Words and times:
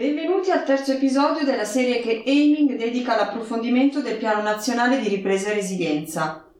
Benvenuti 0.00 0.50
al 0.50 0.64
terzo 0.64 0.92
episodio 0.92 1.44
della 1.44 1.66
serie 1.66 2.00
che 2.00 2.22
Aiming 2.26 2.74
dedica 2.74 3.12
all'approfondimento 3.12 4.00
del 4.00 4.16
Piano 4.16 4.40
Nazionale 4.40 4.98
di 4.98 5.10
Ripresa 5.10 5.50
e 5.50 5.56
Resilienza. 5.56 6.50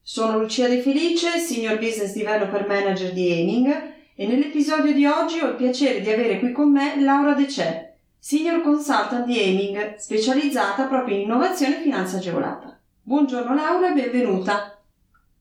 Sono 0.00 0.38
Lucia 0.38 0.68
De 0.68 0.78
Felice, 0.78 1.40
Senior 1.40 1.80
Business 1.80 2.12
Developer 2.12 2.64
Manager 2.64 3.12
di 3.12 3.28
Aiming 3.28 3.92
e 4.14 4.26
nell'episodio 4.28 4.92
di 4.92 5.04
oggi 5.04 5.40
ho 5.40 5.48
il 5.48 5.56
piacere 5.56 6.00
di 6.00 6.12
avere 6.12 6.38
qui 6.38 6.52
con 6.52 6.70
me 6.70 7.02
Laura 7.02 7.32
De 7.34 7.48
Cè, 7.48 7.94
Senior 8.20 8.62
Consultant 8.62 9.24
di 9.24 9.36
Aiming, 9.36 9.96
specializzata 9.96 10.84
proprio 10.84 11.16
in 11.16 11.22
innovazione 11.22 11.78
e 11.78 11.82
finanza 11.82 12.18
agevolata. 12.18 12.78
Buongiorno 13.02 13.52
Laura 13.52 13.90
e 13.90 13.94
benvenuta. 13.94 14.80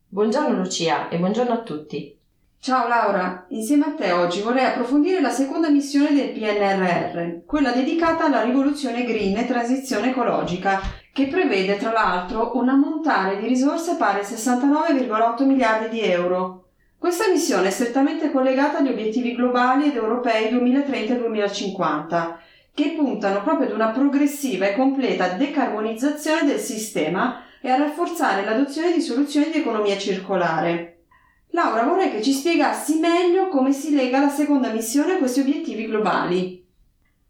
Buongiorno 0.07 0.57
Lucia 0.57 1.09
e 1.09 1.20
buongiorno 1.20 1.54
a 1.54 1.62
tutti. 1.62 2.14
Ciao 2.66 2.88
Laura, 2.88 3.46
insieme 3.50 3.86
a 3.86 3.92
te 3.92 4.12
oggi 4.12 4.42
vorrei 4.42 4.66
approfondire 4.66 5.22
la 5.22 5.30
seconda 5.30 5.70
missione 5.70 6.16
del 6.16 6.32
PNRR, 6.32 7.46
quella 7.46 7.70
dedicata 7.70 8.26
alla 8.26 8.41
rivoluzione 8.41 9.04
green 9.04 9.38
e 9.38 9.46
transizione 9.46 10.10
ecologica, 10.10 10.82
che 11.14 11.28
prevede 11.28 11.78
tra 11.78 11.91
l'altro 11.91 12.58
un 12.58 12.68
ammontare 12.68 13.38
di 13.38 13.46
risorse 13.46 13.98
pari 13.98 14.22
a 14.22 14.24
69,8 14.24 15.46
miliardi 15.46 15.90
di 15.90 16.02
euro. 16.02 16.70
Questa 16.98 17.30
missione 17.30 17.68
è 17.68 17.70
strettamente 17.70 18.32
collegata 18.32 18.80
agli 18.80 18.90
obiettivi 18.90 19.36
globali 19.36 19.90
ed 19.90 19.96
europei 19.98 20.52
2030-2050, 20.52 22.34
che 22.74 22.96
puntano 22.98 23.44
proprio 23.44 23.68
ad 23.68 23.76
una 23.76 23.90
progressiva 23.90 24.66
e 24.66 24.76
completa 24.76 25.27
decarbonizzazione 25.34 26.46
del 26.46 26.58
sistema 26.58 27.44
e 27.62 27.70
a 27.70 27.77
rafforzare 27.77 28.44
l'adozione 28.44 28.91
di 28.91 29.02
soluzioni 29.02 29.52
di 29.52 29.60
economia 29.60 30.00
circolare. 30.00 30.95
Laura, 31.55 31.84
vorrei 31.84 32.12
che 32.12 32.22
ci 32.22 32.34
spiegassi 32.34 33.00
meglio 33.00 33.48
come 33.48 33.72
si 33.72 33.96
lega 33.96 34.20
la 34.20 34.27
seconda 34.27 34.74
missione 34.74 35.13
a 35.13 35.18
questi 35.18 35.40
obiettivi 35.40 35.85
globali. 35.85 36.68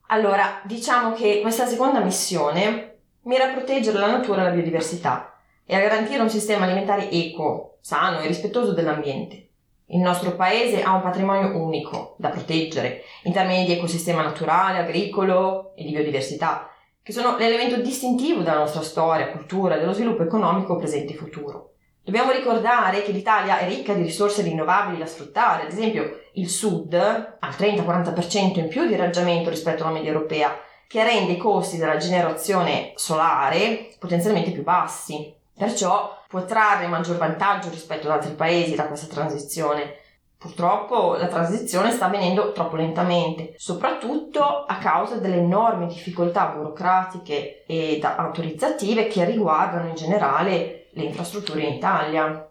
Allora, 0.08 0.62
diciamo 0.64 1.14
che 1.14 1.42
questa 1.42 1.68
seconda 1.68 2.00
missione 2.00 3.02
mira 3.26 3.46
a 3.46 3.54
proteggere 3.54 4.00
la 4.00 4.10
natura 4.10 4.42
e 4.42 4.46
la 4.46 4.50
biodiversità 4.50 5.38
e 5.64 5.76
a 5.76 5.80
garantire 5.80 6.24
un 6.24 6.30
sistema 6.32 6.66
alimentare 6.66 7.12
equo, 7.12 7.78
sano 7.82 8.20
e 8.20 8.26
rispettoso 8.26 8.74
dell'ambiente. 8.74 9.50
Il 9.90 10.00
nostro 10.00 10.32
paese 10.32 10.82
ha 10.82 10.96
un 10.96 11.04
patrimonio 11.04 11.64
unico 11.64 12.16
da 12.18 12.30
proteggere 12.30 13.04
in 13.26 13.32
termini 13.32 13.64
di 13.66 13.74
ecosistema 13.74 14.24
naturale, 14.24 14.80
agricolo 14.80 15.76
e 15.76 15.84
di 15.84 15.92
biodiversità, 15.92 16.72
che 17.04 17.12
sono 17.12 17.38
l'elemento 17.38 17.80
distintivo 17.80 18.42
della 18.42 18.58
nostra 18.58 18.82
storia, 18.82 19.30
cultura 19.30 19.78
dello 19.78 19.94
sviluppo 19.94 20.24
economico 20.24 20.78
presente 20.78 21.14
e 21.14 21.16
futuro. 21.16 21.75
Dobbiamo 22.06 22.30
ricordare 22.30 23.02
che 23.02 23.12
l'Italia 23.12 23.58
è 23.58 23.68
ricca 23.68 23.94
di 23.94 24.04
risorse 24.04 24.44
rinnovabili 24.44 25.00
da 25.00 25.08
sfruttare, 25.08 25.64
ad 25.64 25.72
esempio 25.72 26.20
il 26.34 26.48
Sud 26.48 26.94
ha 26.94 27.48
il 27.48 27.56
30-40% 27.58 28.60
in 28.60 28.68
più 28.68 28.86
di 28.86 28.94
irraggiamento 28.94 29.50
rispetto 29.50 29.82
alla 29.82 29.94
media 29.94 30.12
europea, 30.12 30.56
che 30.88 31.04
rende 31.04 31.32
i 31.32 31.38
costi 31.38 31.78
della 31.78 31.98
generazione 31.98 32.92
solare 32.94 33.90
potenzialmente 33.98 34.52
più 34.52 34.62
bassi. 34.62 35.34
Perciò 35.58 36.16
può 36.28 36.46
trarre 36.46 36.86
maggior 36.86 37.18
vantaggio 37.18 37.72
rispetto 37.72 38.06
ad 38.06 38.20
altri 38.20 38.36
paesi 38.36 38.76
da 38.76 38.86
questa 38.86 39.12
transizione. 39.12 39.96
Purtroppo 40.38 41.16
la 41.16 41.26
transizione 41.26 41.90
sta 41.90 42.06
avvenendo 42.06 42.52
troppo 42.52 42.76
lentamente, 42.76 43.56
soprattutto 43.58 44.44
a 44.44 44.78
causa 44.78 45.16
delle 45.16 45.38
enormi 45.38 45.88
difficoltà 45.88 46.54
burocratiche 46.56 47.64
ed 47.66 48.04
autorizzative 48.04 49.08
che 49.08 49.26
riguardano 49.26 49.88
in 49.88 49.96
generale 49.96 50.85
le 50.96 51.04
infrastrutture 51.04 51.62
in 51.62 51.74
Italia. 51.74 52.50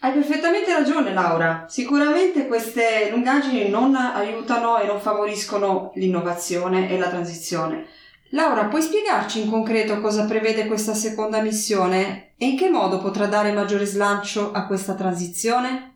Hai 0.00 0.12
perfettamente 0.12 0.72
ragione 0.72 1.12
Laura, 1.12 1.64
sicuramente 1.68 2.46
queste 2.46 3.08
lungaggini 3.10 3.68
non 3.68 3.94
aiutano 3.96 4.78
e 4.78 4.86
non 4.86 5.00
favoriscono 5.00 5.90
l'innovazione 5.94 6.88
e 6.88 6.98
la 6.98 7.08
transizione. 7.08 7.86
Laura, 8.30 8.66
puoi 8.66 8.82
spiegarci 8.82 9.42
in 9.42 9.50
concreto 9.50 10.00
cosa 10.00 10.26
prevede 10.26 10.66
questa 10.66 10.94
seconda 10.94 11.40
missione 11.40 12.34
e 12.36 12.46
in 12.46 12.56
che 12.56 12.68
modo 12.68 12.98
potrà 12.98 13.26
dare 13.26 13.52
maggiore 13.52 13.86
slancio 13.86 14.52
a 14.52 14.66
questa 14.66 14.94
transizione? 14.94 15.94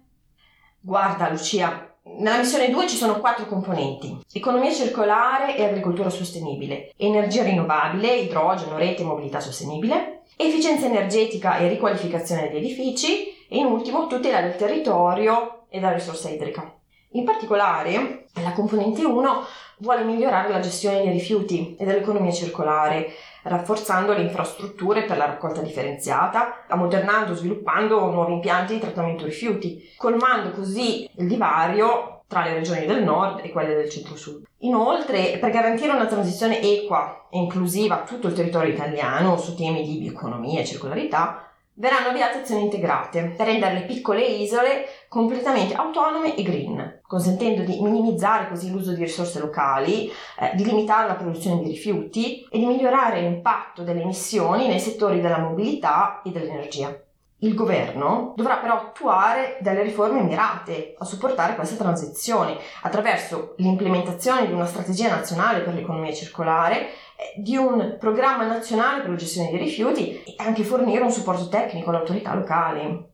Guarda 0.81 1.29
Lucia, 1.29 1.95
nella 2.05 2.39
missione 2.39 2.71
2 2.71 2.89
ci 2.89 2.97
sono 2.97 3.21
quattro 3.21 3.47
componenti. 3.47 4.25
Economia 4.33 4.73
circolare 4.73 5.57
e 5.57 5.65
agricoltura 5.65 6.11
sostenibile, 6.11 6.93
energia 6.97 7.45
rinnovabile, 7.45 8.17
idrogeno, 8.17 8.79
rete 8.79 9.03
e 9.03 9.05
mobilità 9.05 9.39
sostenibile, 9.39 10.22
efficienza 10.37 10.87
energetica 10.87 11.59
e 11.59 11.69
riqualificazione 11.69 12.49
degli 12.49 12.65
edifici 12.65 13.47
e 13.49 13.59
in 13.59 13.67
ultimo 13.67 14.07
tutela 14.07 14.41
del 14.41 14.57
territorio 14.57 15.65
e 15.69 15.79
della 15.79 15.93
risorsa 15.93 16.29
idrica. 16.29 16.75
In 17.15 17.25
particolare, 17.25 18.27
la 18.43 18.53
componente 18.53 19.05
1 19.05 19.45
vuole 19.79 20.05
migliorare 20.05 20.49
la 20.49 20.61
gestione 20.61 21.03
dei 21.03 21.13
rifiuti 21.13 21.77
e 21.79 21.85
dell'economia 21.85 22.31
circolare, 22.31 23.13
rafforzando 23.43 24.15
le 24.15 24.23
infrastrutture 24.23 25.03
per 25.03 25.19
la 25.19 25.27
raccolta 25.27 25.61
differenziata, 25.61 26.65
ammodernando 26.69 27.33
e 27.33 27.37
sviluppando 27.37 28.11
nuovi 28.11 28.33
impianti 28.33 28.75
di 28.75 28.81
trattamento 28.81 29.25
rifiuti, 29.25 29.93
colmando 29.97 30.53
così 30.53 31.09
il 31.17 31.27
divario 31.27 32.12
tra 32.33 32.43
le 32.43 32.55
regioni 32.55 32.87
del 32.87 33.05
nord 33.05 33.45
e 33.45 33.51
quelle 33.51 33.75
del 33.75 33.91
centro-sud. 33.91 34.45
Inoltre, 34.61 35.37
per 35.39 35.51
garantire 35.51 35.93
una 35.93 36.07
transizione 36.07 36.63
equa 36.63 37.27
e 37.29 37.37
inclusiva 37.37 38.01
a 38.01 38.05
tutto 38.05 38.29
il 38.29 38.33
territorio 38.33 38.73
italiano 38.73 39.37
su 39.37 39.55
temi 39.55 39.83
di 39.83 39.99
bioeconomia 39.99 40.61
e 40.61 40.65
circolarità, 40.65 41.47
verranno 41.75 42.09
avviate 42.09 42.39
azioni 42.39 42.63
integrate 42.63 43.35
per 43.37 43.47
rendere 43.47 43.75
le 43.75 43.85
piccole 43.85 44.25
isole 44.25 44.87
completamente 45.09 45.75
autonome 45.75 46.35
e 46.35 46.43
green, 46.43 47.01
consentendo 47.07 47.65
di 47.65 47.81
minimizzare 47.83 48.49
così 48.49 48.71
l'uso 48.71 48.93
di 48.93 49.03
risorse 49.03 49.39
locali, 49.39 50.11
eh, 50.39 50.53
di 50.55 50.65
limitare 50.65 51.09
la 51.09 51.15
produzione 51.15 51.63
di 51.63 51.69
rifiuti 51.69 52.47
e 52.51 52.59
di 52.59 52.65
migliorare 52.65 53.21
l'impatto 53.21 53.83
delle 53.83 54.01
emissioni 54.01 54.69
nei 54.69 54.81
settori 54.81 55.21
della 55.21 55.39
mobilità 55.39 56.23
e 56.25 56.31
dell'energia. 56.31 56.99
Il 57.43 57.55
governo 57.55 58.35
dovrà 58.37 58.59
però 58.59 58.75
attuare 58.75 59.59
delle 59.61 59.83
riforme 59.83 60.23
mirate 60.23 60.95
a 60.97 61.05
supportare 61.05 61.57
questa 61.57 61.75
transizione 61.75 62.57
attraverso 62.83 63.55
l'implementazione 63.57 64.47
di 64.47 64.53
una 64.53 64.65
strategia 64.65 65.09
nazionale 65.09 65.63
per 65.63 65.75
l'economia 65.75 66.13
circolare, 66.13 66.83
eh, 66.83 67.35
di 67.37 67.57
un 67.57 67.97
programma 67.99 68.47
nazionale 68.47 69.01
per 69.01 69.11
la 69.11 69.17
gestione 69.17 69.51
dei 69.51 69.59
rifiuti 69.59 70.23
e 70.23 70.35
anche 70.37 70.63
fornire 70.63 71.03
un 71.03 71.11
supporto 71.11 71.49
tecnico 71.49 71.91
alle 71.91 71.99
autorità 71.99 72.33
locali. 72.33 73.11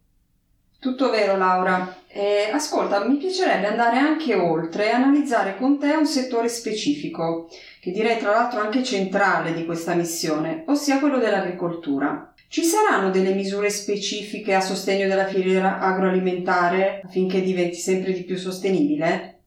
Tutto 0.79 1.09
vero 1.09 1.39
Laura. 1.39 1.97
Eh, 2.07 2.51
ascolta, 2.53 3.07
mi 3.07 3.17
piacerebbe 3.17 3.67
andare 3.67 3.97
anche 3.97 4.35
oltre 4.35 4.91
e 4.91 4.95
analizzare 4.95 5.57
con 5.57 5.79
te 5.79 5.95
un 5.95 6.07
settore 6.07 6.49
specifico, 6.49 7.49
che 7.81 7.93
direi 7.93 8.19
tra 8.19 8.33
l'altro 8.33 8.61
anche 8.61 8.85
centrale 8.85 9.55
di 9.55 9.65
questa 9.65 9.95
missione, 9.95 10.65
ossia 10.67 10.99
quello 10.99 11.17
dell'agricoltura. 11.17 12.35
Ci 12.51 12.65
saranno 12.65 13.11
delle 13.11 13.35
misure 13.35 13.69
specifiche 13.69 14.55
a 14.55 14.63
sostegno 14.63 15.07
della 15.07 15.27
filiera 15.27 15.81
agroalimentare 15.81 17.03
affinché 17.05 17.43
diventi 17.43 17.77
sempre 17.77 18.13
di 18.13 18.25
più 18.25 18.39
sostenibile? 18.39 19.41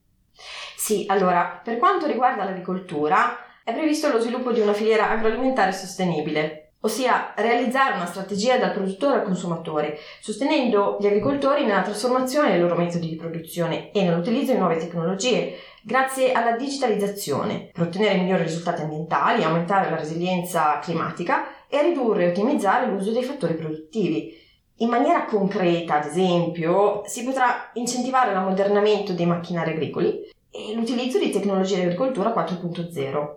Sì, 0.77 1.05
allora, 1.07 1.59
per 1.63 1.77
quanto 1.77 2.05
riguarda 2.05 2.43
l'agricoltura, 2.43 3.37
è 3.63 3.73
previsto 3.73 4.11
lo 4.11 4.19
sviluppo 4.19 4.51
di 4.51 4.59
una 4.59 4.73
filiera 4.73 5.09
agroalimentare 5.09 5.71
sostenibile, 5.71 6.73
ossia 6.81 7.33
realizzare 7.37 7.95
una 7.95 8.05
strategia 8.05 8.57
dal 8.57 8.71
produttore 8.71 9.17
al 9.17 9.23
consumatore, 9.23 9.97
sostenendo 10.19 10.97
gli 10.99 11.07
agricoltori 11.07 11.65
nella 11.65 11.81
trasformazione 11.81 12.51
dei 12.51 12.59
loro 12.59 12.75
metodi 12.75 13.09
di 13.09 13.15
produzione 13.15 13.91
e 13.91 14.03
nell'utilizzo 14.03 14.51
di 14.51 14.59
nuove 14.59 14.77
tecnologie, 14.77 15.55
grazie 15.81 16.33
alla 16.33 16.55
digitalizzazione, 16.55 17.71
per 17.73 17.87
ottenere 17.87 18.19
migliori 18.19 18.43
risultati 18.43 18.83
ambientali, 18.83 19.43
aumentare 19.43 19.89
la 19.89 19.97
resilienza 19.97 20.77
climatica 20.77 21.45
e 21.71 21.81
ridurre 21.81 22.25
e 22.25 22.29
ottimizzare 22.31 22.91
l'uso 22.91 23.11
dei 23.11 23.23
fattori 23.23 23.55
produttivi. 23.55 24.37
In 24.77 24.89
maniera 24.89 25.25
concreta, 25.25 25.99
ad 25.99 26.05
esempio, 26.05 27.03
si 27.05 27.23
potrà 27.23 27.71
incentivare 27.73 28.33
l'ammodernamento 28.33 29.13
dei 29.13 29.25
macchinari 29.25 29.71
agricoli 29.71 30.29
e 30.51 30.73
l'utilizzo 30.75 31.17
di 31.17 31.29
tecnologie 31.29 31.75
di 31.75 31.81
agricoltura 31.83 32.33
4.0. 32.33 33.35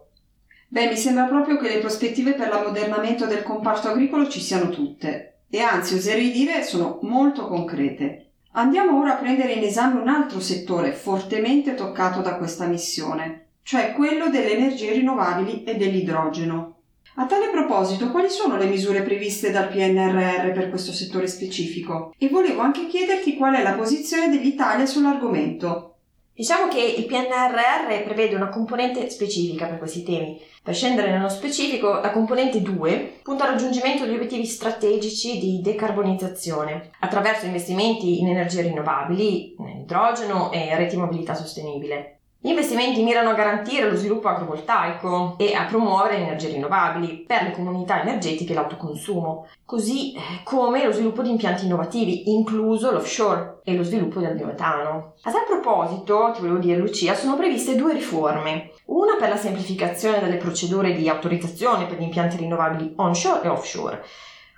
Beh, 0.67 0.89
mi 0.89 0.97
sembra 0.97 1.27
proprio 1.27 1.57
che 1.57 1.69
le 1.69 1.79
prospettive 1.79 2.33
per 2.33 2.49
l'ammodernamento 2.49 3.27
del 3.27 3.45
comparto 3.45 3.89
agricolo 3.89 4.29
ci 4.29 4.41
siano 4.41 4.71
tutte 4.71 5.43
e 5.49 5.61
anzi 5.61 5.95
oserei 5.95 6.33
dire 6.33 6.65
sono 6.65 6.99
molto 7.03 7.47
concrete. 7.47 8.31
Andiamo 8.53 8.99
ora 8.99 9.13
a 9.13 9.19
prendere 9.19 9.53
in 9.53 9.63
esame 9.63 10.01
un 10.01 10.09
altro 10.09 10.41
settore 10.41 10.93
fortemente 10.93 11.75
toccato 11.75 12.23
da 12.23 12.37
questa 12.37 12.67
missione, 12.67 13.47
cioè 13.63 13.93
quello 13.93 14.31
delle 14.31 14.53
energie 14.53 14.93
rinnovabili 14.93 15.63
e 15.63 15.77
dell'idrogeno. 15.77 16.79
A 17.17 17.27
tale 17.27 17.49
proposito, 17.49 18.11
quali 18.11 18.29
sono 18.29 18.57
le 18.57 18.67
misure 18.67 19.03
previste 19.03 19.53
dal 19.53 19.69
PNRR 19.69 20.51
per 20.51 20.69
questo 20.69 20.91
settore 20.91 21.29
specifico? 21.29 22.13
E 22.19 22.29
volevo 22.29 22.61
anche 22.61 22.89
chiederti 22.89 23.37
qual 23.37 23.55
è 23.55 23.63
la 23.63 23.75
posizione 23.75 24.29
dell'Italia 24.29 24.85
sull'argomento. 24.85 25.95
Diciamo 26.35 26.67
che 26.67 26.81
il 26.81 27.07
PNRR 27.07 28.03
prevede 28.03 28.35
una 28.35 28.49
componente 28.49 29.09
specifica 29.11 29.67
per 29.67 29.79
questi 29.79 30.03
temi. 30.03 30.41
Per 30.61 30.75
scendere 30.75 31.13
nello 31.13 31.29
specifico, 31.29 32.01
la 32.01 32.11
componente 32.11 32.61
2 32.61 33.21
punta 33.23 33.45
al 33.45 33.51
raggiungimento 33.51 34.05
degli 34.05 34.17
obiettivi 34.17 34.45
strategici 34.45 35.39
di 35.39 35.61
decarbonizzazione 35.63 36.91
attraverso 36.99 37.47
investimenti 37.47 38.19
in 38.19 38.27
energie 38.27 38.63
rinnovabili, 38.63 39.55
in 39.57 39.83
idrogeno 39.83 40.51
e 40.51 40.75
reti 40.75 40.97
mobilità 40.97 41.35
sostenibile. 41.35 42.19
Gli 42.45 42.51
investimenti 42.51 43.03
mirano 43.03 43.31
a 43.31 43.33
garantire 43.33 43.89
lo 43.89 43.97
sviluppo 43.97 44.29
agrovoltaico 44.29 45.37
e 45.39 45.55
a 45.55 45.65
promuovere 45.65 46.17
energie 46.17 46.49
rinnovabili 46.49 47.25
per 47.27 47.45
le 47.45 47.53
comunità 47.53 48.03
energetiche 48.03 48.53
e 48.53 48.55
l'autoconsumo, 48.55 49.47
così 49.65 50.13
eh, 50.13 50.21
come 50.45 50.85
lo 50.85 50.93
sviluppo 50.93 51.23
di 51.23 51.31
impianti 51.31 51.65
innovativi, 51.65 52.35
incluso 52.35 52.91
l'offshore 52.91 53.61
e 53.65 53.75
lo 53.75 53.83
sviluppo 53.83 54.21
del 54.21 54.35
biometano. 54.35 55.15
A 55.23 55.33
tal 55.33 55.45
proposito, 55.47 56.33
ti 56.35 56.43
volevo 56.43 56.59
dire 56.59 56.77
Lucia, 56.77 57.15
sono 57.15 57.35
previste 57.35 57.77
due 57.77 57.95
riforme, 57.95 58.73
una 58.89 59.17
per 59.19 59.31
la 59.31 59.39
semplificazione 59.39 60.21
delle 60.21 60.37
procedure 60.37 60.93
di 60.93 61.09
autorizzazione 61.09 61.87
per 61.87 61.97
gli 61.97 62.03
impianti 62.03 62.37
rinnovabili 62.37 62.93
onshore 62.97 63.41
e 63.43 63.49
offshore, 63.49 64.05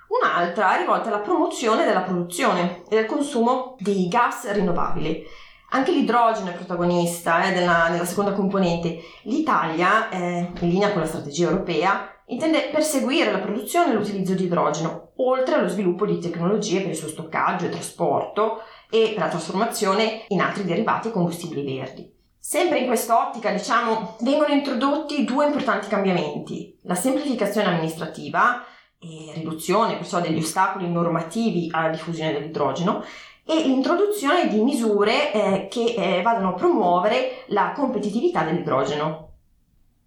un'altra 0.09 0.75
rivolta 0.75 1.07
alla 1.07 1.19
promozione 1.19 1.85
della 1.85 2.01
produzione 2.01 2.83
e 2.89 2.97
del 2.97 3.05
consumo 3.05 3.77
di 3.79 4.09
gas 4.09 4.51
rinnovabili. 4.51 5.45
Anche 5.69 5.91
l'idrogeno 5.91 6.49
è 6.49 6.53
protagonista 6.53 7.43
eh, 7.43 7.53
della, 7.53 7.87
della, 7.91 8.05
seconda 8.05 8.31
componente. 8.31 8.99
L'Italia, 9.23 10.09
eh, 10.09 10.51
in 10.59 10.69
linea 10.69 10.91
con 10.91 11.01
la 11.01 11.07
strategia 11.07 11.49
europea, 11.49 12.09
intende 12.27 12.69
perseguire 12.71 13.31
la 13.31 13.39
produzione 13.39 13.91
e 13.91 13.95
l'utilizzo 13.95 14.33
di 14.33 14.45
idrogeno, 14.45 15.11
oltre 15.17 15.55
allo 15.55 15.67
sviluppo 15.67 16.05
di 16.05 16.19
tecnologie 16.19 16.81
per 16.81 16.91
il 16.91 16.95
suo 16.95 17.09
stoccaggio 17.09 17.65
e 17.65 17.69
trasporto 17.69 18.61
e 18.89 19.11
per 19.13 19.23
la 19.23 19.29
trasformazione 19.29 20.23
in 20.29 20.39
altri 20.39 20.63
derivati 20.63 21.09
e 21.09 21.11
combustibili 21.11 21.77
verdi. 21.77 22.15
Sempre 22.39 22.79
in 22.79 22.85
quest'ottica, 22.85 23.51
diciamo, 23.51 24.15
vengono 24.21 24.53
introdotti 24.53 25.25
due 25.25 25.47
importanti 25.47 25.89
cambiamenti. 25.89 26.77
La 26.83 26.95
semplificazione 26.95 27.67
amministrativa 27.67 28.63
e 28.99 29.33
riduzione 29.35 29.97
perciò 29.97 30.21
degli 30.21 30.39
ostacoli 30.39 30.89
normativi 30.89 31.67
alla 31.71 31.89
diffusione 31.89 32.31
dell'idrogeno 32.31 33.03
e 33.47 33.63
l'introduzione 33.65 34.49
di 34.49 34.61
misure 34.61 35.31
eh, 35.31 35.67
che 35.69 35.95
eh, 35.97 36.21
vadano 36.21 36.49
a 36.49 36.53
promuovere 36.53 37.45
la 37.47 37.71
competitività 37.73 38.43
dell'idrogeno. 38.43 39.25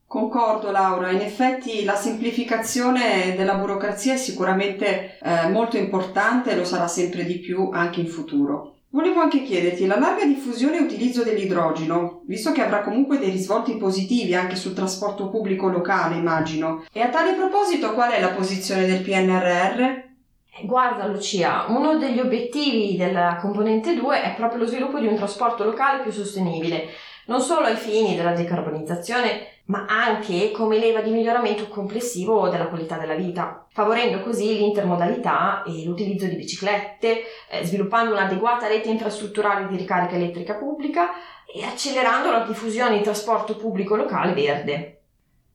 Concordo 0.06 0.70
Laura, 0.70 1.10
in 1.10 1.20
effetti 1.20 1.84
la 1.84 1.94
semplificazione 1.94 3.34
della 3.36 3.54
burocrazia 3.54 4.14
è 4.14 4.16
sicuramente 4.16 5.18
eh, 5.22 5.48
molto 5.48 5.76
importante 5.76 6.50
e 6.50 6.56
lo 6.56 6.64
sarà 6.64 6.88
sempre 6.88 7.24
di 7.24 7.38
più 7.38 7.70
anche 7.72 8.00
in 8.00 8.08
futuro. 8.08 8.74
Volevo 8.92 9.20
anche 9.20 9.44
chiederti, 9.44 9.86
la 9.86 10.00
larga 10.00 10.24
diffusione 10.24 10.78
e 10.78 10.82
utilizzo 10.82 11.22
dell'idrogeno, 11.22 12.22
visto 12.26 12.50
che 12.50 12.60
avrà 12.60 12.80
comunque 12.80 13.20
dei 13.20 13.30
risvolti 13.30 13.76
positivi 13.76 14.34
anche 14.34 14.56
sul 14.56 14.74
trasporto 14.74 15.30
pubblico 15.30 15.68
locale, 15.68 16.16
immagino, 16.16 16.82
e 16.92 17.00
a 17.00 17.08
tale 17.08 17.34
proposito 17.34 17.94
qual 17.94 18.10
è 18.10 18.20
la 18.20 18.30
posizione 18.30 18.86
del 18.86 19.02
PNRR? 19.02 20.09
Guarda 20.62 21.06
Lucia, 21.06 21.66
uno 21.68 21.96
degli 21.96 22.18
obiettivi 22.18 22.96
della 22.96 23.38
componente 23.40 23.94
2 23.94 24.22
è 24.22 24.34
proprio 24.34 24.60
lo 24.60 24.66
sviluppo 24.66 24.98
di 24.98 25.06
un 25.06 25.16
trasporto 25.16 25.64
locale 25.64 26.02
più 26.02 26.10
sostenibile, 26.10 26.88
non 27.26 27.40
solo 27.40 27.66
ai 27.66 27.76
fini 27.76 28.16
della 28.16 28.32
decarbonizzazione, 28.32 29.60
ma 29.66 29.86
anche 29.88 30.50
come 30.50 30.78
leva 30.78 31.00
di 31.00 31.10
miglioramento 31.10 31.68
complessivo 31.68 32.48
della 32.48 32.66
qualità 32.66 32.98
della 32.98 33.14
vita, 33.14 33.66
favorendo 33.70 34.20
così 34.20 34.58
l'intermodalità 34.58 35.62
e 35.62 35.84
l'utilizzo 35.84 36.26
di 36.26 36.36
biciclette, 36.36 37.22
eh, 37.50 37.64
sviluppando 37.64 38.12
un'adeguata 38.12 38.66
rete 38.66 38.90
infrastrutturale 38.90 39.68
di 39.68 39.76
ricarica 39.76 40.16
elettrica 40.16 40.54
pubblica 40.54 41.10
e 41.46 41.64
accelerando 41.64 42.30
la 42.30 42.44
diffusione 42.44 42.98
di 42.98 43.04
trasporto 43.04 43.56
pubblico 43.56 43.96
locale 43.96 44.34
verde. 44.34 45.02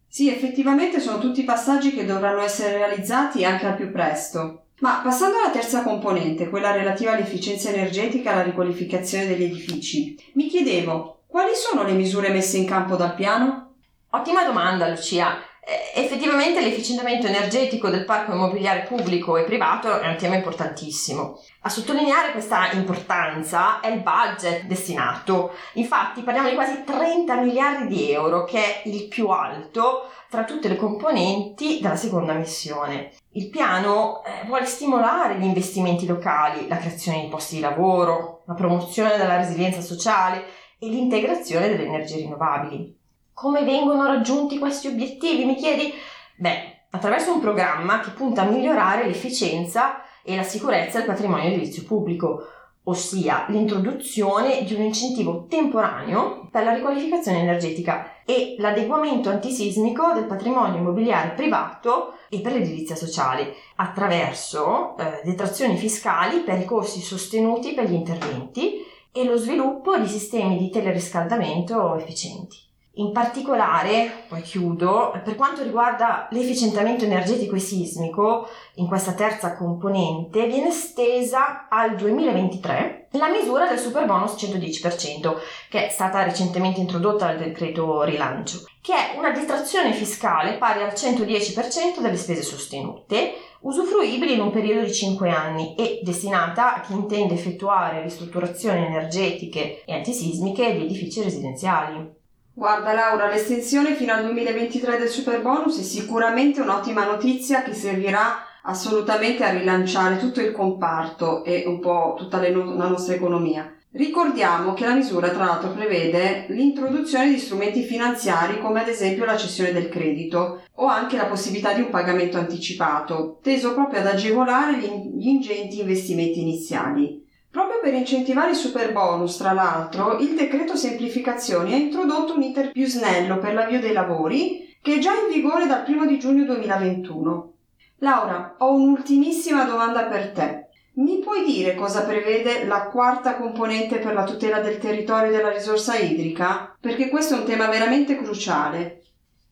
Sì, 0.07 0.31
effettivamente 0.31 0.99
sono 0.99 1.19
tutti 1.19 1.43
passaggi 1.43 1.93
che 1.93 2.05
dovranno 2.05 2.41
essere 2.41 2.77
realizzati 2.77 3.43
anche 3.43 3.65
al 3.65 3.75
più 3.75 3.91
presto. 3.91 4.64
Ma 4.79 4.99
passando 5.01 5.37
alla 5.37 5.51
terza 5.51 5.83
componente, 5.83 6.49
quella 6.49 6.71
relativa 6.71 7.13
all'efficienza 7.13 7.69
energetica 7.69 8.29
e 8.29 8.33
alla 8.33 8.43
riqualificazione 8.43 9.25
degli 9.25 9.43
edifici, 9.43 10.17
mi 10.33 10.47
chiedevo 10.47 11.23
quali 11.27 11.55
sono 11.55 11.83
le 11.83 11.93
misure 11.93 12.29
messe 12.29 12.57
in 12.57 12.65
campo 12.65 12.95
dal 12.95 13.15
piano? 13.15 13.75
Ottima 14.09 14.43
domanda, 14.43 14.87
Lucia. 14.87 15.37
Eh, 15.67 15.99
effettivamente 15.99 16.61
l'efficientamento 16.61 17.25
energetico 17.27 17.89
del 17.89 18.05
parco 18.05 18.33
immobiliare 18.33 18.85
pubblico 18.87 19.35
e 19.35 19.43
privato 19.43 19.99
è 19.99 20.07
un 20.07 20.15
tema 20.15 20.35
importantissimo. 20.35 21.41
A 21.61 21.69
sottolineare 21.69 22.31
questa 22.31 22.71
importanza 22.71 23.79
è 23.79 23.89
il 23.89 24.01
budget 24.01 24.63
destinato. 24.65 25.53
Infatti 25.73 26.21
parliamo 26.21 26.49
di 26.49 26.55
quasi 26.55 26.83
30 26.85 27.35
miliardi 27.37 27.87
di 27.87 28.11
euro, 28.11 28.43
che 28.43 28.59
è 28.59 28.87
il 28.87 29.07
più 29.07 29.27
alto 29.29 30.09
tra 30.29 30.43
tutte 30.43 30.67
le 30.67 30.75
componenti 30.75 31.79
della 31.81 31.95
seconda 31.95 32.33
missione. 32.33 33.11
Il 33.35 33.49
piano 33.49 34.23
eh, 34.23 34.45
vuole 34.45 34.65
stimolare 34.65 35.37
gli 35.37 35.43
investimenti 35.43 36.05
locali, 36.05 36.69
la 36.69 36.77
creazione 36.77 37.19
di 37.19 37.27
posti 37.27 37.55
di 37.55 37.61
lavoro, 37.61 38.43
la 38.45 38.53
promozione 38.53 39.17
della 39.17 39.35
resilienza 39.35 39.81
sociale 39.81 40.45
e 40.79 40.87
l'integrazione 40.87 41.67
delle 41.67 41.83
energie 41.83 42.15
rinnovabili. 42.15 42.97
Come 43.33 43.65
vengono 43.65 44.05
raggiunti 44.05 44.57
questi 44.57 44.87
obiettivi, 44.87 45.43
mi 45.43 45.55
chiedi? 45.55 45.93
Beh, 46.37 46.85
attraverso 46.91 47.33
un 47.33 47.41
programma 47.41 47.99
che 47.99 48.11
punta 48.11 48.43
a 48.43 48.49
migliorare 48.49 49.05
l'efficienza 49.05 50.01
e 50.23 50.37
la 50.37 50.43
sicurezza 50.43 50.99
del 50.99 51.07
patrimonio 51.07 51.49
edilizio 51.49 51.83
pubblico, 51.83 52.47
ossia 52.85 53.45
l'introduzione 53.49 54.63
di 54.63 54.73
un 54.73 54.81
incentivo 54.81 55.45
temporaneo 55.47 56.47
per 56.51 56.63
la 56.63 56.73
riqualificazione 56.73 57.39
energetica 57.39 58.23
e 58.25 58.55
l'adeguamento 58.57 59.29
antisismico 59.29 60.13
del 60.13 60.25
patrimonio 60.25 60.79
immobiliare 60.79 61.33
privato 61.35 62.13
e 62.29 62.39
per 62.39 62.53
l'edilizia 62.53 62.95
sociale, 62.95 63.53
attraverso 63.75 64.97
eh, 64.97 65.21
detrazioni 65.23 65.77
fiscali 65.77 66.39
per 66.39 66.59
i 66.59 66.65
costi 66.65 67.01
sostenuti 67.01 67.73
per 67.73 67.89
gli 67.89 67.93
interventi 67.93 68.83
e 69.11 69.23
lo 69.23 69.37
sviluppo 69.37 69.97
di 69.97 70.07
sistemi 70.07 70.57
di 70.57 70.69
teleriscaldamento 70.69 71.95
efficienti. 71.95 72.64
In 72.97 73.11
particolare, 73.11 74.23
poi 74.29 74.41
chiudo, 74.41 75.19
per 75.23 75.35
quanto 75.35 75.63
riguarda 75.63 76.27
l'efficientamento 76.31 77.03
energetico 77.03 77.55
e 77.55 77.59
sismico, 77.59 78.47
in 78.75 78.87
questa 78.87 79.13
terza 79.13 79.57
componente 79.57 80.47
viene 80.47 80.69
estesa 80.69 81.67
al 81.67 81.95
2023 81.95 83.07
la 83.17 83.27
misura 83.27 83.67
del 83.67 83.79
super 83.79 84.05
bonus 84.05 84.33
110%, 84.33 85.35
che 85.69 85.87
è 85.87 85.89
stata 85.89 86.23
recentemente 86.23 86.79
introdotta 86.79 87.25
dal 87.25 87.37
decreto 87.37 88.03
rilancio, 88.03 88.63
che 88.81 88.93
è 88.93 89.17
una 89.17 89.31
detrazione 89.31 89.91
fiscale 89.91 90.57
pari 90.57 90.81
al 90.81 90.93
110% 90.93 91.99
delle 91.99 92.17
spese 92.17 92.43
sostenute, 92.43 93.33
usufruibili 93.61 94.33
in 94.33 94.41
un 94.41 94.51
periodo 94.51 94.85
di 94.85 94.93
5 94.93 95.29
anni 95.29 95.75
e 95.75 95.99
destinata 96.03 96.75
a 96.75 96.79
chi 96.81 96.93
intende 96.93 97.33
effettuare 97.33 98.01
ristrutturazioni 98.01 98.85
energetiche 98.85 99.83
e 99.83 99.93
antisismiche 99.93 100.75
di 100.75 100.85
edifici 100.85 101.21
residenziali. 101.23 102.23
Guarda 102.57 102.93
Laura, 102.93 103.27
l'estensione 103.27 103.95
fino 103.95 104.13
al 104.13 104.23
2023 104.23 104.97
del 104.97 105.09
super 105.09 105.41
bonus 105.41 105.77
è 105.77 105.83
sicuramente 105.83 106.61
un'ottima 106.61 107.03
notizia 107.03 107.63
che 107.63 107.73
servirà 107.73 108.45
assolutamente 108.61 109.43
a 109.43 109.49
rilanciare 109.49 110.17
tutto 110.17 110.39
il 110.39 110.53
comparto 110.53 111.43
e 111.43 111.65
un 111.67 111.81
po' 111.81 112.15
tutta 112.17 112.39
no- 112.47 112.75
la 112.75 112.87
nostra 112.87 113.13
economia. 113.13 113.75
Ricordiamo 113.91 114.73
che 114.73 114.85
la 114.85 114.93
misura 114.93 115.31
tra 115.31 115.43
l'altro 115.43 115.71
prevede 115.71 116.45
l'introduzione 116.47 117.27
di 117.27 117.39
strumenti 117.39 117.83
finanziari 117.83 118.61
come 118.61 118.79
ad 118.79 118.87
esempio 118.87 119.25
la 119.25 119.35
cessione 119.35 119.73
del 119.73 119.89
credito 119.89 120.61
o 120.75 120.85
anche 120.85 121.17
la 121.17 121.25
possibilità 121.25 121.73
di 121.73 121.81
un 121.81 121.89
pagamento 121.89 122.37
anticipato, 122.37 123.39
teso 123.43 123.73
proprio 123.73 123.99
ad 123.99 124.07
agevolare 124.07 124.77
gli 124.77 125.27
ingenti 125.27 125.81
investimenti 125.81 126.39
iniziali. 126.39 127.24
Proprio 127.55 127.79
per 127.79 127.93
incentivare 127.93 128.51
i 128.51 128.53
super 128.53 128.91
bonus, 128.91 129.37
tra 129.37 129.53
l'altro, 129.53 130.17
il 130.17 130.35
decreto 130.35 130.75
semplificazioni 130.75 131.71
ha 131.71 131.77
introdotto 131.77 132.35
un 132.35 132.41
iter 132.41 132.73
più 132.73 132.85
snello 132.85 133.37
per 133.37 133.53
l'avvio 133.53 133.79
dei 133.79 133.93
lavori 133.93 134.75
che 134.81 134.95
è 134.95 134.97
già 134.97 135.13
in 135.13 135.31
vigore 135.31 135.65
dal 135.65 135.85
1 135.87 136.05
di 136.05 136.19
giugno 136.19 136.43
2021. 136.43 137.53
Laura, 137.99 138.55
ho 138.57 138.73
un'ultimissima 138.73 139.63
domanda 139.63 140.03
per 140.03 140.31
te. 140.31 140.67
Mi 140.95 141.19
puoi 141.19 141.45
dire 141.45 141.75
cosa 141.75 142.03
prevede 142.03 142.65
la 142.65 142.89
quarta 142.89 143.37
componente 143.37 143.99
per 143.99 144.13
la 144.13 144.25
tutela 144.25 144.59
del 144.59 144.77
territorio 144.77 145.29
e 145.29 145.37
della 145.37 145.53
risorsa 145.53 145.95
idrica? 145.95 146.75
Perché 146.77 147.07
questo 147.07 147.35
è 147.35 147.37
un 147.37 147.45
tema 147.45 147.67
veramente 147.67 148.17
cruciale. 148.17 149.03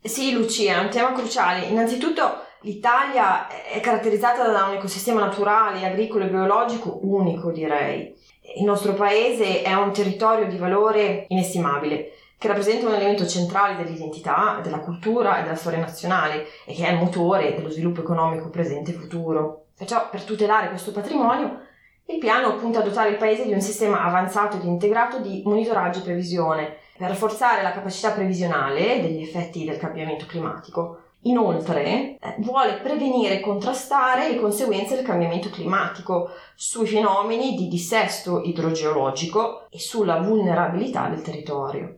Sì, 0.02 0.34
Lucia, 0.34 0.82
è 0.82 0.84
un 0.84 0.90
tema 0.90 1.14
cruciale. 1.14 1.68
Innanzitutto 1.68 2.48
L'Italia 2.66 3.48
è 3.50 3.82
caratterizzata 3.82 4.48
da 4.48 4.68
un 4.68 4.76
ecosistema 4.76 5.20
naturale, 5.20 5.86
agricolo 5.86 6.24
e 6.24 6.30
biologico 6.30 6.98
unico, 7.02 7.52
direi. 7.52 8.16
Il 8.56 8.64
nostro 8.64 8.94
paese 8.94 9.64
è 9.64 9.74
un 9.74 9.92
territorio 9.92 10.48
di 10.48 10.56
valore 10.56 11.26
inestimabile, 11.28 12.14
che 12.38 12.48
rappresenta 12.48 12.88
un 12.88 12.94
elemento 12.94 13.28
centrale 13.28 13.76
dell'identità, 13.76 14.62
della 14.64 14.80
cultura 14.80 15.40
e 15.40 15.44
della 15.44 15.58
storia 15.58 15.80
nazionale 15.80 16.46
e 16.66 16.74
che 16.74 16.88
è 16.88 16.92
il 16.94 17.00
motore 17.00 17.54
dello 17.54 17.70
sviluppo 17.70 18.00
economico 18.00 18.50
presente 18.50 18.92
e 18.92 18.96
futuro. 18.96 19.66
Perciò, 19.78 20.08
per 20.10 20.24
tutelare 20.24 20.70
questo 20.70 20.94
patrimonio, 20.94 21.60
il 22.06 22.18
piano 22.18 22.56
punta 22.56 22.80
a 22.80 22.84
dotare 22.84 23.10
il 23.10 23.18
paese 23.18 23.44
di 23.44 23.52
un 23.52 23.60
sistema 23.60 24.04
avanzato 24.04 24.56
ed 24.56 24.64
integrato 24.64 25.20
di 25.20 25.42
monitoraggio 25.44 26.00
e 26.00 26.04
previsione 26.04 26.78
per 26.98 27.10
rafforzare 27.10 27.62
la 27.62 27.74
capacità 27.74 28.12
previsionale 28.12 29.02
degli 29.02 29.22
effetti 29.22 29.66
del 29.66 29.78
cambiamento 29.78 30.26
climatico 30.26 31.00
Inoltre 31.24 32.18
eh, 32.20 32.36
vuole 32.40 32.80
prevenire 32.82 33.36
e 33.36 33.40
contrastare 33.40 34.30
le 34.30 34.40
conseguenze 34.40 34.96
del 34.96 35.06
cambiamento 35.06 35.50
climatico 35.50 36.32
sui 36.56 36.88
fenomeni 36.88 37.56
di 37.56 37.68
dissesto 37.68 38.42
idrogeologico 38.42 39.68
e 39.70 39.80
sulla 39.80 40.20
vulnerabilità 40.20 41.08
del 41.08 41.22
territorio. 41.22 41.98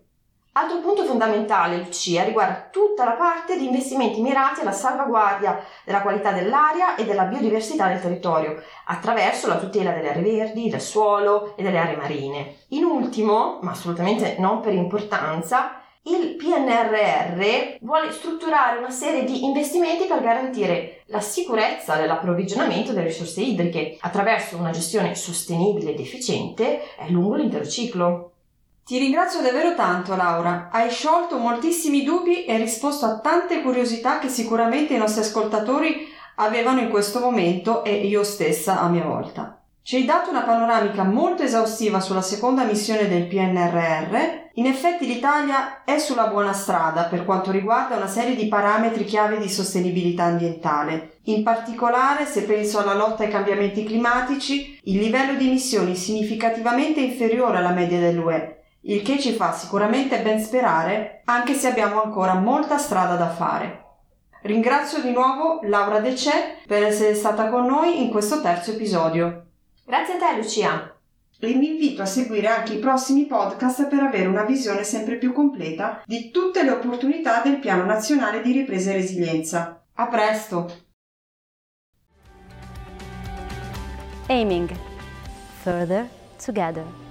Altro 0.58 0.80
punto 0.80 1.04
fondamentale, 1.04 1.78
Lucia, 1.78 2.24
riguarda 2.24 2.70
tutta 2.72 3.04
la 3.04 3.12
parte 3.12 3.58
di 3.58 3.66
investimenti 3.66 4.22
mirati 4.22 4.62
alla 4.62 4.72
salvaguardia 4.72 5.60
della 5.84 6.02
qualità 6.02 6.32
dell'aria 6.32 6.96
e 6.96 7.04
della 7.04 7.26
biodiversità 7.26 7.90
del 7.90 8.00
territorio, 8.00 8.64
attraverso 8.86 9.48
la 9.48 9.58
tutela 9.58 9.92
delle 9.92 10.12
aree 10.12 10.22
verdi, 10.22 10.70
del 10.70 10.80
suolo 10.80 11.58
e 11.58 11.64
delle 11.64 11.78
aree 11.78 11.98
marine. 11.98 12.56
In 12.70 12.86
ultimo, 12.86 13.60
ma 13.64 13.72
assolutamente 13.72 14.38
non 14.40 14.62
per 14.62 14.74
importanza, 14.74 15.82
il 16.08 16.36
PNRR 16.36 17.78
vuole 17.82 18.12
strutturare 18.12 18.78
una 18.78 18.92
serie 18.92 19.24
di 19.24 19.44
investimenti 19.44 20.06
per 20.06 20.22
garantire 20.22 21.02
la 21.08 21.20
sicurezza 21.20 21.96
dell'approvvigionamento 21.96 22.94
delle 22.94 23.08
risorse 23.08 23.42
idriche 23.42 23.98
attraverso 24.02 24.56
una 24.56 24.70
gestione 24.70 25.16
sostenibile 25.16 25.92
ed 25.92 26.00
efficiente 26.00 26.82
lungo 27.08 27.36
l'intero 27.36 27.66
ciclo. 27.66 28.32
Ti 28.86 29.00
ringrazio 29.00 29.42
davvero 29.42 29.74
tanto 29.74 30.16
Laura, 30.16 30.70
hai 30.72 30.92
sciolto 30.92 31.40
moltissimi 31.40 32.04
dubbi 32.04 32.46
e 32.46 32.56
risposto 32.58 33.08
a 33.08 33.20
tante 33.20 33.64
curiosità 33.64 34.20
che 34.20 34.30
sicuramente 34.30 34.94
i 34.94 35.00
nostri 35.00 35.22
ascoltatori 35.22 36.08
avevano 36.36 36.82
in 36.82 36.90
questo 36.90 37.20
momento 37.20 37.84
e 37.84 38.06
io 38.06 38.24
stessa 38.24 38.80
a 38.80 38.90
mia 38.90 39.06
volta. 39.06 39.60
Ci 39.82 39.96
hai 39.96 40.06
dato 40.06 40.30
una 40.30 40.42
panoramica 40.42 41.04
molto 41.04 41.42
esaustiva 41.42 42.00
sulla 42.00 42.22
seconda 42.22 42.64
missione 42.64 43.08
del 43.08 43.26
PNRR. 43.26 44.45
In 44.58 44.66
effetti 44.66 45.06
l'Italia 45.06 45.84
è 45.84 45.98
sulla 45.98 46.28
buona 46.28 46.54
strada 46.54 47.04
per 47.04 47.26
quanto 47.26 47.52
riguarda 47.52 47.96
una 47.96 48.08
serie 48.08 48.36
di 48.36 48.48
parametri 48.48 49.04
chiave 49.04 49.38
di 49.38 49.50
sostenibilità 49.50 50.24
ambientale. 50.24 51.18
In 51.24 51.44
particolare, 51.44 52.26
se 52.26 52.44
penso 52.44 52.80
alla 52.80 52.94
lotta 52.94 53.24
ai 53.24 53.30
cambiamenti 53.30 53.84
climatici, 53.84 54.80
il 54.84 55.00
livello 55.00 55.38
di 55.38 55.48
emissioni 55.48 55.92
è 55.92 55.96
significativamente 55.96 57.02
inferiore 57.02 57.58
alla 57.58 57.72
media 57.72 58.00
dell'UE 58.00 58.56
il 58.88 59.02
che 59.02 59.20
ci 59.20 59.34
fa 59.34 59.52
sicuramente 59.52 60.22
ben 60.22 60.40
sperare, 60.40 61.22
anche 61.26 61.54
se 61.54 61.68
abbiamo 61.68 62.04
ancora 62.04 62.36
molta 62.36 62.78
strada 62.78 63.16
da 63.16 63.30
fare. 63.30 63.84
Ringrazio 64.44 65.02
di 65.02 65.12
nuovo 65.12 65.60
Laura 65.64 66.00
De 66.00 66.16
Cè 66.16 66.62
per 66.68 66.84
essere 66.84 67.16
stata 67.16 67.50
con 67.50 67.66
noi 67.66 68.04
in 68.04 68.12
questo 68.12 68.42
terzo 68.42 68.72
episodio. 68.72 69.46
Grazie 69.86 70.14
a 70.14 70.18
te 70.18 70.36
Lucia. 70.38 70.95
E 71.40 71.54
vi 71.54 71.72
invito 71.72 72.02
a 72.02 72.06
seguire 72.06 72.48
anche 72.48 72.74
i 72.74 72.80
prossimi 72.80 73.26
podcast 73.26 73.88
per 73.88 74.02
avere 74.02 74.28
una 74.28 74.44
visione 74.44 74.84
sempre 74.84 75.18
più 75.18 75.34
completa 75.34 76.02
di 76.06 76.32
tutte 76.32 76.64
le 76.64 76.72
opportunità 76.72 77.42
del 77.42 77.60
Piano 77.60 77.86
Nazionale 77.86 78.42
di 78.42 78.52
Ripresa 78.52 78.92
e 78.92 78.94
Resilienza. 78.94 79.86
A 79.94 80.08
presto! 80.08 80.84
Aiming 84.28 84.70
Further 85.62 86.08
Together 86.44 87.05